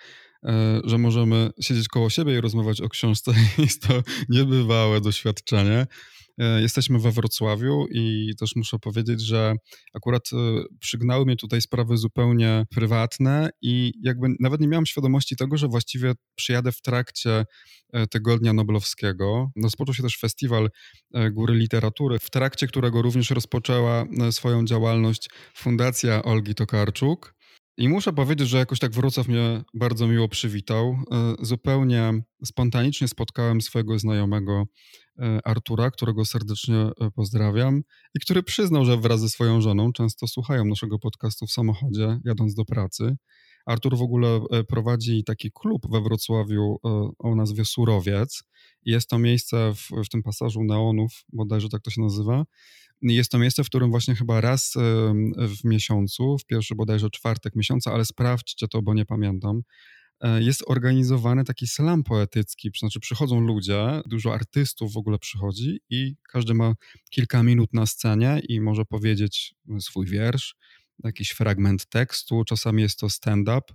E, 0.46 0.80
że 0.84 0.98
możemy 0.98 1.50
siedzieć 1.60 1.88
koło 1.88 2.10
siebie 2.10 2.38
i 2.38 2.40
rozmawiać 2.40 2.80
o 2.80 2.88
książce. 2.88 3.32
Jest 3.58 3.82
to 3.82 4.02
niebywałe 4.28 5.00
doświadczenie. 5.00 5.86
E, 6.38 6.60
jesteśmy 6.60 6.98
we 6.98 7.10
Wrocławiu 7.10 7.86
i 7.90 8.32
też 8.38 8.56
muszę 8.56 8.78
powiedzieć, 8.78 9.20
że 9.20 9.54
akurat 9.94 10.22
e, 10.32 10.36
przygnały 10.80 11.24
mnie 11.24 11.36
tutaj 11.36 11.62
sprawy 11.62 11.96
zupełnie 11.96 12.64
prywatne 12.70 13.50
i 13.62 13.92
jakby 14.02 14.28
nawet 14.40 14.60
nie 14.60 14.68
miałem 14.68 14.86
świadomości 14.86 15.36
tego, 15.36 15.56
że 15.56 15.68
właściwie 15.68 16.12
przyjadę 16.34 16.72
w 16.72 16.82
trakcie 16.82 17.44
Tygodnia 18.10 18.52
Noblowskiego. 18.52 19.50
Rozpoczął 19.62 19.94
się 19.94 20.02
też 20.02 20.18
festiwal 20.18 20.70
Góry 21.32 21.54
Literatury, 21.54 22.18
w 22.18 22.30
trakcie 22.30 22.66
którego 22.66 23.02
również 23.02 23.30
rozpoczęła 23.30 24.04
swoją 24.30 24.64
działalność 24.64 25.30
Fundacja 25.54 26.22
Olgi 26.22 26.54
Tokarczuk. 26.54 27.34
I 27.80 27.88
muszę 27.88 28.12
powiedzieć, 28.12 28.48
że 28.48 28.58
jakoś 28.58 28.78
tak 28.78 28.92
Wrocław 28.92 29.28
mnie 29.28 29.62
bardzo 29.74 30.06
miło 30.06 30.28
przywitał. 30.28 30.96
E, 31.12 31.34
zupełnie 31.40 32.12
spontanicznie 32.44 33.08
spotkałem 33.08 33.60
swojego 33.60 33.98
znajomego 33.98 34.64
e, 35.18 35.38
Artura, 35.44 35.90
którego 35.90 36.24
serdecznie 36.24 36.76
e, 36.76 37.10
pozdrawiam 37.14 37.82
i 38.14 38.20
który 38.20 38.42
przyznał, 38.42 38.84
że 38.84 38.96
wraz 38.96 39.20
ze 39.20 39.28
swoją 39.28 39.60
żoną 39.60 39.92
często 39.92 40.26
słuchają 40.26 40.64
naszego 40.64 40.98
podcastu 40.98 41.46
w 41.46 41.52
samochodzie, 41.52 42.20
jadąc 42.24 42.54
do 42.54 42.64
pracy. 42.64 43.16
Artur 43.66 43.98
w 43.98 44.02
ogóle 44.02 44.40
prowadzi 44.68 45.24
taki 45.24 45.50
klub 45.52 45.90
we 45.90 46.00
Wrocławiu 46.00 46.76
o 47.18 47.34
nazwie 47.34 47.64
Surowiec. 47.64 48.42
Jest 48.84 49.08
to 49.08 49.18
miejsce 49.18 49.72
w, 49.74 50.04
w 50.04 50.08
tym 50.08 50.22
pasażu 50.22 50.64
neonów, 50.64 51.24
bodajże 51.32 51.68
tak 51.68 51.82
to 51.82 51.90
się 51.90 52.02
nazywa, 52.02 52.44
jest 53.02 53.30
to 53.30 53.38
miejsce, 53.38 53.64
w 53.64 53.66
którym 53.66 53.90
właśnie 53.90 54.14
chyba 54.14 54.40
raz 54.40 54.74
w 55.34 55.64
miesiącu, 55.64 56.38
w 56.38 56.44
pierwszy 56.44 56.74
bodajże 56.74 57.10
czwartek 57.10 57.56
miesiąca, 57.56 57.92
ale 57.92 58.04
sprawdźcie 58.04 58.68
to, 58.68 58.82
bo 58.82 58.94
nie 58.94 59.06
pamiętam, 59.06 59.62
e, 60.20 60.42
jest 60.42 60.64
organizowany 60.66 61.44
taki 61.44 61.66
slam 61.66 62.04
poetycki, 62.04 62.70
znaczy 62.78 63.00
przychodzą 63.00 63.40
ludzie, 63.40 64.02
dużo 64.06 64.34
artystów 64.34 64.92
w 64.92 64.96
ogóle 64.96 65.18
przychodzi 65.18 65.80
i 65.90 66.16
każdy 66.32 66.54
ma 66.54 66.74
kilka 67.10 67.42
minut 67.42 67.72
na 67.72 67.86
scenie 67.86 68.40
i 68.48 68.60
może 68.60 68.84
powiedzieć 68.84 69.54
swój 69.80 70.06
wiersz, 70.06 70.56
jakiś 71.04 71.30
fragment 71.30 71.86
tekstu, 71.86 72.44
czasami 72.44 72.82
jest 72.82 72.98
to 72.98 73.10
stand-up, 73.10 73.74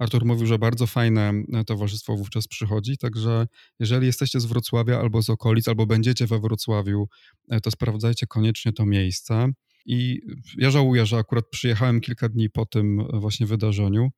Artur 0.00 0.24
mówił, 0.24 0.46
że 0.46 0.58
bardzo 0.58 0.86
fajne 0.86 1.32
e, 1.52 1.64
towarzystwo 1.64 2.16
wówczas 2.16 2.48
przychodzi, 2.48 2.98
także 2.98 3.46
jeżeli 3.80 4.06
jesteście 4.06 4.40
z 4.40 4.44
Wrocławia 4.44 5.00
albo 5.00 5.22
z 5.22 5.30
okolic, 5.30 5.68
albo 5.68 5.86
będziecie 5.86 6.26
we 6.26 6.40
Wrocławiu, 6.40 7.08
e, 7.50 7.60
to 7.60 7.70
sprawdzajcie 7.70 8.26
koniecznie 8.26 8.72
to 8.72 8.86
miejsce. 8.86 9.48
I 9.86 10.20
ja 10.58 10.70
żałuję, 10.70 11.06
że 11.06 11.16
akurat 11.16 11.44
przyjechałem 11.50 12.00
kilka 12.00 12.28
dni 12.28 12.50
po 12.50 12.66
tym 12.66 13.00
e, 13.00 13.20
właśnie 13.20 13.46
wydarzeniu, 13.46 14.08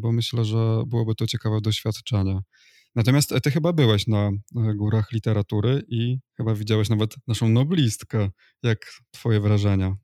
bo 0.00 0.12
myślę, 0.12 0.44
że 0.44 0.82
byłoby 0.86 1.14
to 1.14 1.26
ciekawe 1.26 1.60
doświadczenie. 1.60 2.38
Natomiast 2.94 3.34
ty 3.42 3.50
chyba 3.50 3.72
byłeś 3.72 4.06
na 4.06 4.30
górach 4.74 5.12
literatury 5.12 5.82
i 5.88 6.18
chyba 6.36 6.54
widziałeś 6.54 6.88
nawet 6.88 7.14
naszą 7.26 7.48
noblistkę. 7.48 8.30
Jak 8.62 8.78
twoje 9.10 9.40
wrażenia? 9.40 9.96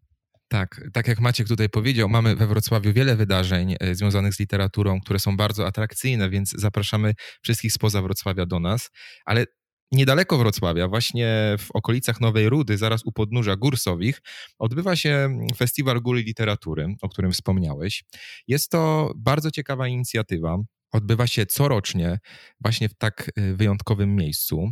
Tak, 0.48 0.80
tak 0.92 1.08
jak 1.08 1.20
Maciek 1.20 1.48
tutaj 1.48 1.68
powiedział, 1.68 2.08
mamy 2.08 2.36
we 2.36 2.46
Wrocławiu 2.46 2.92
wiele 2.92 3.16
wydarzeń 3.16 3.74
e, 3.80 3.94
związanych 3.94 4.34
z 4.34 4.40
literaturą, 4.40 5.00
które 5.00 5.18
są 5.18 5.36
bardzo 5.36 5.66
atrakcyjne, 5.66 6.30
więc 6.30 6.50
zapraszamy 6.50 7.12
wszystkich 7.42 7.72
spoza 7.72 8.02
Wrocławia 8.02 8.46
do 8.46 8.60
nas. 8.60 8.90
Ale 9.24 9.44
niedaleko 9.92 10.38
Wrocławia, 10.38 10.88
właśnie 10.88 11.56
w 11.58 11.70
okolicach 11.74 12.20
Nowej 12.20 12.48
Rudy, 12.48 12.78
zaraz 12.78 13.04
u 13.04 13.12
podnóża 13.12 13.56
Górsowich, 13.56 14.22
odbywa 14.58 14.96
się 14.96 15.38
Festiwal 15.56 16.00
Góry 16.00 16.22
Literatury, 16.22 16.94
o 17.02 17.08
którym 17.08 17.32
wspomniałeś. 17.32 18.04
Jest 18.48 18.70
to 18.70 19.12
bardzo 19.16 19.50
ciekawa 19.50 19.88
inicjatywa. 19.88 20.58
Odbywa 20.92 21.26
się 21.26 21.46
corocznie 21.46 22.18
właśnie 22.60 22.88
w 22.88 22.94
tak 22.94 23.30
e, 23.36 23.54
wyjątkowym 23.54 24.16
miejscu. 24.16 24.70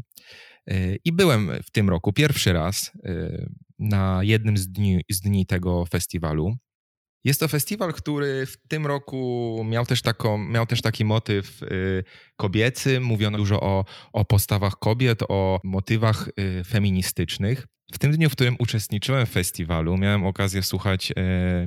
E, 0.66 0.96
I 1.04 1.12
byłem 1.12 1.50
w 1.66 1.70
tym 1.70 1.90
roku 1.90 2.12
pierwszy 2.12 2.52
raz 2.52 2.92
na 3.78 4.20
jednym 4.22 4.56
z 4.56 4.68
dni, 4.68 5.00
z 5.10 5.20
dni 5.20 5.46
tego 5.46 5.86
festiwalu. 5.86 6.56
Jest 7.24 7.40
to 7.40 7.48
festiwal, 7.48 7.92
który 7.92 8.46
w 8.46 8.56
tym 8.68 8.86
roku 8.86 9.62
miał 9.68 9.86
też, 9.86 10.02
taką, 10.02 10.38
miał 10.38 10.66
też 10.66 10.82
taki 10.82 11.04
motyw 11.04 11.62
y, 11.62 12.04
kobiecy. 12.36 13.00
Mówiono 13.00 13.38
dużo 13.38 13.60
o, 13.60 13.84
o 14.12 14.24
postawach 14.24 14.78
kobiet, 14.78 15.22
o 15.28 15.60
motywach 15.64 16.28
y, 16.40 16.64
feministycznych. 16.64 17.66
W 17.92 17.98
tym 17.98 18.12
dniu, 18.12 18.30
w 18.30 18.32
którym 18.32 18.56
uczestniczyłem 18.58 19.26
w 19.26 19.30
festiwalu, 19.30 19.96
miałem 19.96 20.26
okazję 20.26 20.62
słuchać 20.62 21.12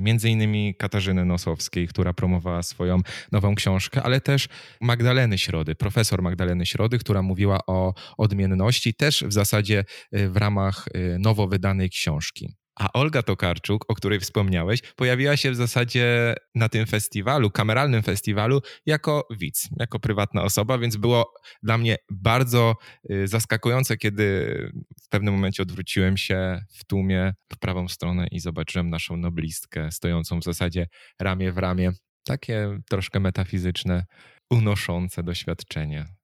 między 0.00 0.30
innymi 0.30 0.74
Katarzyny 0.74 1.24
Nosowskiej, 1.24 1.88
która 1.88 2.12
promowała 2.12 2.62
swoją 2.62 3.00
nową 3.32 3.54
książkę, 3.54 4.02
ale 4.02 4.20
też 4.20 4.48
Magdaleny 4.80 5.38
Środy, 5.38 5.74
profesor 5.74 6.22
Magdaleny 6.22 6.66
Środy, 6.66 6.98
która 6.98 7.22
mówiła 7.22 7.58
o 7.66 7.94
odmienności, 8.18 8.94
też 8.94 9.24
w 9.26 9.32
zasadzie 9.32 9.84
w 10.12 10.36
ramach 10.36 10.88
nowo 11.18 11.46
wydanej 11.46 11.90
książki. 11.90 12.56
A 12.78 12.92
Olga 12.92 13.22
Tokarczuk, 13.22 13.84
o 13.88 13.94
której 13.94 14.20
wspomniałeś, 14.20 14.82
pojawiła 14.96 15.36
się 15.36 15.50
w 15.50 15.56
zasadzie 15.56 16.34
na 16.54 16.68
tym 16.68 16.86
festiwalu, 16.86 17.50
kameralnym 17.50 18.02
festiwalu, 18.02 18.60
jako 18.86 19.26
widz, 19.30 19.68
jako 19.80 20.00
prywatna 20.00 20.42
osoba, 20.42 20.78
więc 20.78 20.96
było 20.96 21.32
dla 21.62 21.78
mnie 21.78 21.96
bardzo 22.10 22.74
y, 23.10 23.28
zaskakujące, 23.28 23.96
kiedy 23.96 24.54
w 25.02 25.08
pewnym 25.08 25.34
momencie 25.34 25.62
odwróciłem 25.62 26.16
się 26.16 26.60
w 26.78 26.84
tłumie 26.84 27.32
w 27.52 27.58
prawą 27.58 27.88
stronę 27.88 28.26
i 28.30 28.40
zobaczyłem 28.40 28.90
naszą 28.90 29.16
noblistkę 29.16 29.92
stojącą 29.92 30.40
w 30.40 30.44
zasadzie 30.44 30.86
ramię 31.20 31.52
w 31.52 31.58
ramię. 31.58 31.92
Takie 32.24 32.78
troszkę 32.88 33.20
metafizyczne, 33.20 34.04
unoszące 34.50 35.22
doświadczenie. 35.22 36.17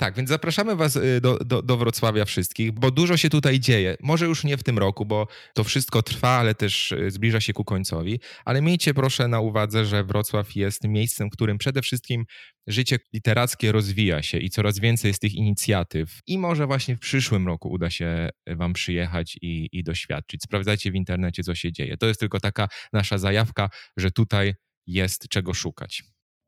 Tak, 0.00 0.14
więc 0.14 0.28
zapraszamy 0.28 0.76
Was 0.76 0.96
y, 0.96 1.20
do, 1.20 1.38
do, 1.38 1.62
do, 1.62 1.76
Wrocławia 1.76 2.24
wszystkich, 2.24 2.72
bo 2.72 2.90
dużo 2.90 3.16
się 3.16 3.30
tutaj 3.30 3.60
dzieje. 3.60 3.96
Może 4.02 4.26
już 4.26 4.44
nie 4.44 4.56
w 4.56 4.62
tym 4.62 4.78
roku, 4.78 5.06
bo 5.06 5.26
to 5.54 5.64
wszystko 5.64 6.02
trwa, 6.02 6.28
ale 6.28 6.54
też 6.54 6.92
y, 6.92 7.10
zbliża 7.10 7.40
się 7.40 7.52
ku 7.52 7.64
końcowi. 7.64 8.20
Ale 8.44 8.62
miejcie 8.62 8.94
proszę 8.94 9.28
na 9.28 9.40
uwadze, 9.40 9.84
że 9.84 10.04
Wrocław 10.04 10.56
jest 10.56 10.84
miejscem, 10.84 11.28
w 11.28 11.32
którym 11.32 11.58
przede 11.58 11.82
wszystkim 11.82 12.24
życie 12.66 12.98
literackie 13.12 13.72
rozwija 13.72 14.22
się 14.22 14.38
i 14.38 14.50
coraz 14.50 14.78
więcej 14.78 15.08
jest 15.08 15.20
tych 15.20 15.34
inicjatyw. 15.34 16.20
I 16.26 16.38
może 16.38 16.66
właśnie 16.66 16.96
w 16.96 17.00
przyszłym 17.00 17.46
roku 17.46 17.70
uda 17.70 17.90
się 17.90 18.28
Wam 18.46 18.72
przyjechać 18.72 19.38
i, 19.42 19.68
i 19.72 19.84
doświadczyć. 19.84 20.42
Sprawdzajcie 20.42 20.90
w 20.90 20.94
internecie, 20.94 21.42
co 21.42 21.54
się 21.54 21.72
dzieje. 21.72 21.96
To 21.96 22.06
jest 22.06 22.20
tylko 22.20 22.40
taka 22.40 22.68
nasza 22.92 23.18
zajawka, 23.18 23.70
że 23.96 24.10
tutaj 24.10 24.54
jest 24.86 25.28
czego 25.28 25.54
szukać. 25.54 26.02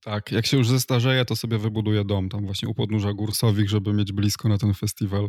Tak, 0.04 0.32
jak 0.32 0.46
się 0.46 0.56
już 0.56 0.68
zestarzeje, 0.68 1.24
to 1.24 1.36
sobie 1.36 1.58
wybuduje 1.58 2.04
dom 2.04 2.28
tam 2.28 2.46
właśnie 2.46 2.68
u 2.68 2.74
podnóża 2.74 3.12
Górsowich, 3.12 3.70
żeby 3.70 3.92
mieć 3.92 4.12
blisko 4.12 4.48
na 4.48 4.58
ten 4.58 4.74
festiwal 4.74 5.28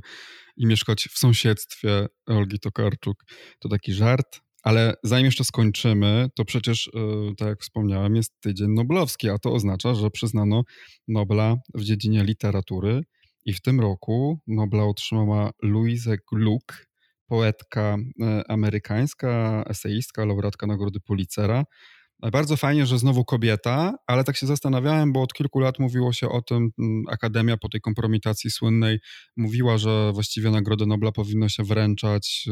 i 0.57 0.65
mieszkać 0.65 1.07
w 1.11 1.17
sąsiedztwie 1.17 2.07
Olgi 2.27 2.59
Tokarczuk. 2.59 3.23
To 3.59 3.69
taki 3.69 3.93
żart, 3.93 4.39
ale 4.63 4.93
zanim 5.03 5.25
jeszcze 5.25 5.43
skończymy, 5.43 6.27
to 6.35 6.45
przecież, 6.45 6.87
e, 6.87 7.35
tak 7.37 7.47
jak 7.47 7.61
wspomniałem, 7.61 8.15
jest 8.15 8.33
tydzień 8.41 8.67
noblowski, 8.69 9.29
a 9.29 9.37
to 9.37 9.53
oznacza, 9.53 9.95
że 9.95 10.09
przyznano 10.09 10.63
Nobla 11.07 11.55
w 11.73 11.83
dziedzinie 11.83 12.23
literatury 12.23 13.01
i 13.45 13.53
w 13.53 13.61
tym 13.61 13.79
roku 13.79 14.39
Nobla 14.47 14.83
otrzymała 14.83 15.51
Louise 15.63 16.17
Gluck, 16.31 16.85
poetka 17.27 17.97
e, 18.21 18.51
amerykańska, 18.51 19.63
eseistka, 19.67 20.25
laureatka 20.25 20.67
Nagrody 20.67 20.99
Pulitzera, 20.99 21.63
bardzo 22.29 22.57
fajnie, 22.57 22.85
że 22.85 22.99
znowu 22.99 23.25
kobieta, 23.25 23.93
ale 24.07 24.23
tak 24.23 24.37
się 24.37 24.47
zastanawiałem, 24.47 25.13
bo 25.13 25.21
od 25.21 25.33
kilku 25.33 25.59
lat 25.59 25.79
mówiło 25.79 26.13
się 26.13 26.29
o 26.29 26.41
tym, 26.41 26.71
mm, 26.79 27.03
Akademia 27.09 27.57
po 27.57 27.69
tej 27.69 27.81
kompromitacji 27.81 28.51
słynnej 28.51 28.99
mówiła, 29.37 29.77
że 29.77 30.11
właściwie 30.13 30.51
Nagrodę 30.51 30.85
Nobla 30.85 31.11
powinno 31.11 31.49
się 31.49 31.63
wręczać, 31.63 32.45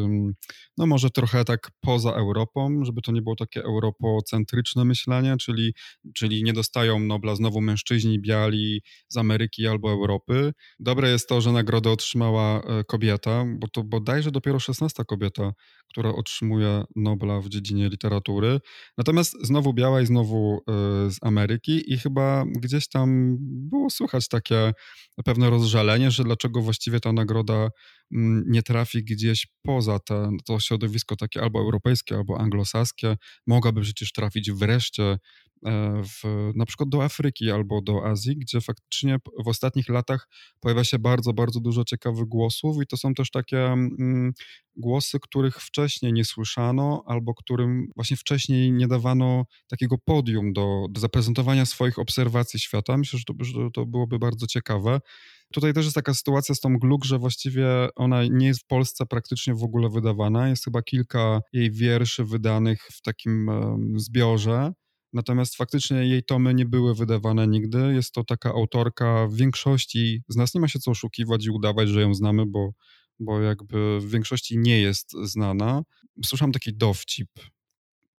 no 0.77 0.85
może 0.85 1.09
trochę 1.09 1.45
tak 1.45 1.71
poza 1.79 2.11
Europą, 2.11 2.79
żeby 2.83 3.01
to 3.01 3.11
nie 3.11 3.21
było 3.21 3.35
takie 3.35 3.63
europocentryczne 3.63 4.85
myślenie, 4.85 5.38
czyli, 5.38 5.73
czyli 6.15 6.43
nie 6.43 6.53
dostają 6.53 6.99
Nobla 6.99 7.35
znowu 7.35 7.61
mężczyźni 7.61 8.19
biali 8.21 8.81
z 9.07 9.17
Ameryki 9.17 9.67
albo 9.67 9.91
Europy. 9.91 10.53
Dobre 10.79 11.09
jest 11.09 11.29
to, 11.29 11.41
że 11.41 11.51
nagrodę 11.51 11.91
otrzymała 11.91 12.61
e, 12.61 12.83
kobieta, 12.83 13.45
bo 13.59 13.67
to 13.67 13.83
bodajże 13.83 14.31
dopiero 14.31 14.59
16 14.59 15.05
kobieta, 15.05 15.53
która 15.89 16.09
otrzymuje 16.09 16.83
Nobla 16.95 17.41
w 17.41 17.49
dziedzinie 17.49 17.89
literatury. 17.89 18.59
Natomiast 18.97 19.35
znowu 19.43 19.58
znowu 19.59 19.73
biała 19.73 20.01
i 20.01 20.05
znowu 20.05 20.53
e, 20.57 20.71
z 21.11 21.17
Ameryki 21.21 21.93
i 21.93 21.97
chyba 21.97 22.45
gdzieś 22.45 22.87
tam 22.87 23.37
było 23.39 23.89
słychać 23.89 24.27
takie 24.27 24.73
pewne 25.25 25.49
rozżalenie, 25.49 26.11
że 26.11 26.23
dlaczego 26.23 26.61
właściwie 26.61 26.99
ta 26.99 27.13
nagroda 27.13 27.69
nie 28.45 28.63
trafi 28.63 29.03
gdzieś 29.03 29.47
poza 29.61 29.99
te, 29.99 30.29
to 30.45 30.59
środowisko 30.59 31.15
takie 31.15 31.41
albo 31.41 31.59
europejskie, 31.59 32.15
albo 32.15 32.39
anglosaskie. 32.39 33.17
Mogłaby 33.47 33.81
przecież 33.81 34.11
trafić 34.11 34.51
wreszcie 34.51 35.17
E, 35.65 36.03
w, 36.03 36.51
na 36.55 36.65
przykład 36.65 36.89
do 36.89 37.03
Afryki 37.03 37.51
albo 37.51 37.81
do 37.81 38.05
Azji, 38.05 38.37
gdzie 38.37 38.61
faktycznie 38.61 39.17
w 39.45 39.48
ostatnich 39.48 39.89
latach 39.89 40.27
pojawia 40.59 40.83
się 40.83 41.00
bardzo, 41.00 41.33
bardzo 41.33 41.59
dużo 41.59 41.83
ciekawych 41.83 42.25
głosów 42.25 42.81
i 42.83 42.87
to 42.87 42.98
są 42.98 43.13
też 43.13 43.31
takie 43.31 43.65
mm, 43.65 44.33
głosy, 44.75 45.19
których 45.19 45.55
wcześniej 45.55 46.13
nie 46.13 46.25
słyszano 46.25 47.03
albo 47.07 47.33
którym 47.33 47.87
właśnie 47.95 48.17
wcześniej 48.17 48.72
nie 48.72 48.87
dawano 48.87 49.45
takiego 49.67 49.98
podium 49.98 50.53
do, 50.53 50.85
do 50.89 51.01
zaprezentowania 51.01 51.65
swoich 51.65 52.00
obserwacji 52.00 52.59
świata. 52.59 52.98
Myślę, 52.98 53.19
że 53.19 53.25
to, 53.25 53.43
że 53.43 53.72
to 53.74 53.85
byłoby 53.85 54.19
bardzo 54.19 54.48
ciekawe. 54.48 55.00
Tutaj 55.53 55.74
też 55.74 55.85
jest 55.85 55.96
taka 55.96 56.14
sytuacja 56.14 56.55
z 56.55 56.59
tą 56.59 56.77
Gluck, 56.77 57.05
że 57.05 57.20
właściwie 57.20 57.68
ona 57.96 58.24
nie 58.25 58.48
jest 58.48 58.62
w 58.62 58.66
Polsce 58.66 59.05
praktycznie 59.05 59.55
w 59.55 59.64
ogóle 59.64 59.90
wydawana. 59.90 60.50
Jest 60.50 60.64
chyba 60.64 60.81
kilka 60.81 61.42
jej 61.53 61.72
wierszy 61.72 62.25
wydanych 62.25 62.81
w 62.92 63.01
takim 63.01 63.51
zbiorze. 63.96 64.74
Natomiast 65.14 65.55
faktycznie 65.55 65.98
jej 65.98 66.24
tomy 66.24 66.53
nie 66.53 66.66
były 66.66 66.96
wydawane 66.96 67.48
nigdy. 67.48 67.94
Jest 67.94 68.12
to 68.12 68.24
taka 68.24 68.50
autorka 68.50 69.27
w 69.27 69.35
większości 69.35 70.22
z 70.27 70.35
nas 70.35 70.53
nie 70.53 70.62
ma 70.62 70.68
się 70.68 70.79
co 70.79 70.92
oszukiwać 70.92 71.46
i 71.46 71.50
udawać, 71.50 71.90
że 71.90 72.01
ją 72.01 72.14
znamy, 72.14 72.46
bo, 72.46 72.72
bo 73.20 73.42
jakby 73.42 74.00
w 74.00 74.09
większości 74.09 74.57
nie 74.57 74.81
jest 74.81 75.12
znana. 75.24 75.81
Słyszałem 76.25 76.51
taki 76.51 76.74
dowcip 76.74 77.29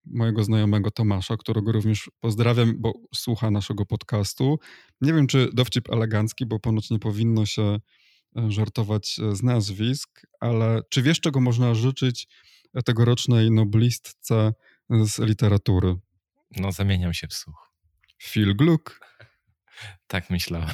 mojego 0.10 0.44
znajomego 0.44 0.92
Tomasza, 0.92 1.38
którego 1.38 1.72
również 1.72 2.10
pozdrawiam, 2.20 2.74
bo 2.78 2.94
słucha 3.16 3.52
naszego 3.52 3.86
podcastu. 3.86 4.60
Nie 5.02 5.14
wiem, 5.14 5.28
czy 5.28 5.50
dowcip 5.54 5.90
elegancki, 5.90 6.46
bo 6.46 6.60
ponoć 6.60 6.90
nie 6.90 7.00
powinno 7.00 7.46
się 7.46 7.62
e, 7.62 7.80
żartować 8.52 9.20
e, 9.20 9.36
z 9.36 9.44
nazwisk, 9.44 10.22
ale 10.40 10.82
czy 10.90 11.02
wiesz, 11.02 11.20
czego 11.20 11.42
można 11.42 11.76
życzyć 11.76 12.28
tegorocznej 12.86 13.52
noblistce 13.52 14.54
z 14.90 15.20
literatury? 15.20 15.96
No, 16.58 16.72
zamieniam 16.72 17.14
się 17.14 17.28
w 17.28 17.34
słuch. 17.34 17.72
Phil 18.24 18.56
Gluck. 18.56 19.00
tak 20.08 20.30
myślałem. 20.30 20.70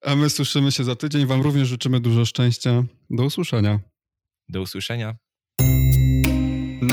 A 0.00 0.16
my 0.16 0.30
słyszymy 0.30 0.72
się 0.72 0.84
za 0.84 0.96
tydzień. 0.96 1.26
Wam 1.26 1.42
również 1.42 1.68
życzymy 1.68 2.00
dużo 2.00 2.24
szczęścia. 2.24 2.84
Do 3.10 3.24
usłyszenia. 3.24 3.80
Do 4.48 4.62
usłyszenia. 4.62 5.16